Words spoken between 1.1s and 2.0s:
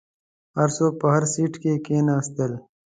هر سیټ کې